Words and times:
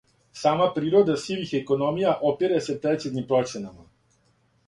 Сама 0.43 0.65
природа 0.77 1.17
сивих 1.23 1.51
економија 1.59 2.15
опире 2.31 2.61
се 2.69 2.77
прецизним 2.87 3.27
проценама. 3.35 3.87